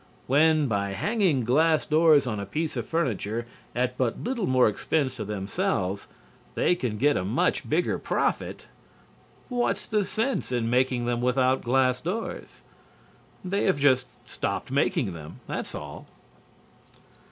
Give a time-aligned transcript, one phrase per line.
[0.25, 5.13] When by hanging glass doors on a piece of furniture at but little more expense
[5.17, 6.07] to themselves
[6.55, 8.67] they can get a much bigger profit,
[9.47, 12.63] what's the sense in making them without glass doors?
[13.45, 16.07] They have just stopped making them, that's all."